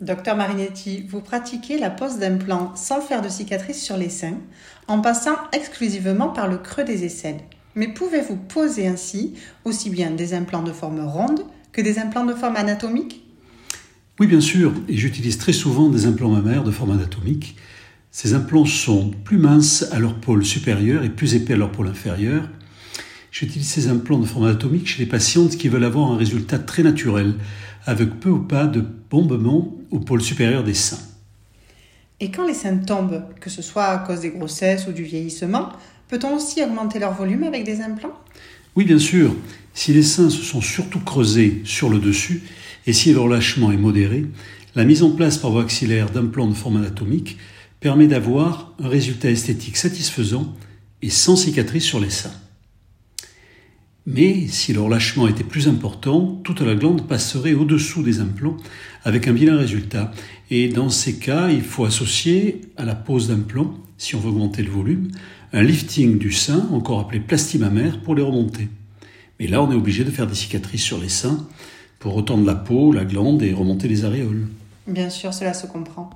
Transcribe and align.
Docteur 0.00 0.34
Marinetti, 0.34 1.04
vous 1.06 1.20
pratiquez 1.20 1.76
la 1.76 1.90
pose 1.90 2.18
d'implants 2.18 2.72
sans 2.74 3.02
faire 3.02 3.20
de 3.20 3.28
cicatrices 3.28 3.82
sur 3.82 3.98
les 3.98 4.08
seins, 4.08 4.38
en 4.88 5.02
passant 5.02 5.36
exclusivement 5.52 6.28
par 6.28 6.48
le 6.48 6.56
creux 6.56 6.84
des 6.84 7.04
aisselles. 7.04 7.40
Mais 7.74 7.88
pouvez-vous 7.88 8.36
poser 8.36 8.86
ainsi 8.86 9.34
aussi 9.66 9.90
bien 9.90 10.10
des 10.10 10.32
implants 10.32 10.62
de 10.62 10.72
forme 10.72 11.00
ronde 11.00 11.42
que 11.72 11.82
des 11.82 11.98
implants 11.98 12.24
de 12.24 12.32
forme 12.32 12.56
anatomique? 12.56 13.26
Oui, 14.18 14.26
bien 14.26 14.40
sûr, 14.40 14.72
et 14.88 14.96
j'utilise 14.96 15.36
très 15.36 15.52
souvent 15.52 15.90
des 15.90 16.06
implants 16.06 16.30
mammaires 16.30 16.64
de 16.64 16.70
forme 16.70 16.92
anatomique. 16.92 17.56
Ces 18.10 18.32
implants 18.32 18.64
sont 18.64 19.10
plus 19.10 19.38
minces 19.38 19.86
à 19.92 19.98
leur 19.98 20.14
pôle 20.14 20.46
supérieur 20.46 21.04
et 21.04 21.10
plus 21.10 21.34
épais 21.34 21.52
à 21.52 21.56
leur 21.56 21.72
pôle 21.72 21.88
inférieur. 21.88 22.48
J'utilise 23.30 23.68
ces 23.68 23.88
implants 23.88 24.18
de 24.18 24.26
forme 24.26 24.44
anatomique 24.44 24.88
chez 24.88 25.02
les 25.02 25.08
patientes 25.08 25.56
qui 25.56 25.68
veulent 25.68 25.84
avoir 25.84 26.10
un 26.10 26.16
résultat 26.16 26.58
très 26.58 26.82
naturel, 26.82 27.34
avec 27.86 28.20
peu 28.20 28.30
ou 28.30 28.40
pas 28.40 28.66
de 28.66 28.84
bombement 29.10 29.74
au 29.90 30.00
pôle 30.00 30.20
supérieur 30.20 30.64
des 30.64 30.74
seins. 30.74 30.98
Et 32.18 32.30
quand 32.30 32.46
les 32.46 32.54
seins 32.54 32.76
tombent, 32.76 33.22
que 33.40 33.48
ce 33.48 33.62
soit 33.62 33.86
à 33.86 33.98
cause 33.98 34.20
des 34.20 34.30
grossesses 34.30 34.86
ou 34.88 34.92
du 34.92 35.04
vieillissement, 35.04 35.70
peut-on 36.08 36.36
aussi 36.36 36.62
augmenter 36.62 36.98
leur 36.98 37.14
volume 37.14 37.44
avec 37.44 37.64
des 37.64 37.80
implants? 37.80 38.18
Oui, 38.76 38.84
bien 38.84 38.98
sûr. 38.98 39.34
Si 39.74 39.92
les 39.92 40.02
seins 40.02 40.28
se 40.28 40.42
sont 40.42 40.60
surtout 40.60 41.00
creusés 41.00 41.62
sur 41.64 41.88
le 41.88 41.98
dessus 41.98 42.42
et 42.86 42.92
si 42.92 43.12
leur 43.12 43.28
lâchement 43.28 43.72
est 43.72 43.76
modéré, 43.76 44.26
la 44.74 44.84
mise 44.84 45.02
en 45.02 45.10
place 45.10 45.38
par 45.38 45.50
voie 45.50 45.62
axillaire 45.62 46.10
d'implants 46.10 46.46
de 46.48 46.54
forme 46.54 46.76
anatomique 46.76 47.38
permet 47.80 48.06
d'avoir 48.06 48.74
un 48.82 48.88
résultat 48.88 49.30
esthétique 49.30 49.76
satisfaisant 49.76 50.54
et 51.02 51.10
sans 51.10 51.36
cicatrice 51.36 51.84
sur 51.84 52.00
les 52.00 52.10
seins. 52.10 52.34
Mais 54.12 54.48
si 54.48 54.72
leur 54.72 54.88
lâchement 54.88 55.28
était 55.28 55.44
plus 55.44 55.68
important, 55.68 56.40
toute 56.42 56.62
la 56.62 56.74
glande 56.74 57.06
passerait 57.06 57.52
au-dessous 57.52 58.02
des 58.02 58.20
implants 58.20 58.56
avec 59.04 59.28
un 59.28 59.32
vilain 59.32 59.56
résultat. 59.56 60.10
Et 60.50 60.68
dans 60.68 60.90
ces 60.90 61.16
cas, 61.16 61.48
il 61.48 61.62
faut 61.62 61.84
associer 61.84 62.60
à 62.76 62.84
la 62.84 62.96
pose 62.96 63.28
d'implants, 63.28 63.72
si 63.98 64.16
on 64.16 64.20
veut 64.20 64.30
augmenter 64.30 64.62
le 64.62 64.70
volume, 64.70 65.12
un 65.52 65.62
lifting 65.62 66.18
du 66.18 66.32
sein, 66.32 66.68
encore 66.72 66.98
appelé 66.98 67.20
plastimammaire, 67.20 68.00
pour 68.00 68.16
les 68.16 68.22
remonter. 68.22 68.68
Mais 69.38 69.46
là, 69.46 69.62
on 69.62 69.70
est 69.70 69.76
obligé 69.76 70.02
de 70.02 70.10
faire 70.10 70.26
des 70.26 70.34
cicatrices 70.34 70.82
sur 70.82 70.98
les 70.98 71.08
seins 71.08 71.46
pour 72.00 72.14
retendre 72.14 72.44
la 72.44 72.56
peau, 72.56 72.92
la 72.92 73.04
glande 73.04 73.42
et 73.42 73.52
remonter 73.52 73.86
les 73.86 74.04
aréoles. 74.04 74.48
Bien 74.88 75.08
sûr, 75.08 75.32
cela 75.32 75.54
se 75.54 75.68
comprend. 75.68 76.10